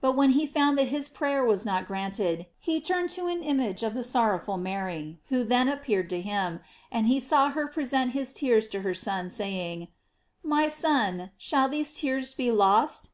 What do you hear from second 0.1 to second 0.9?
when he found that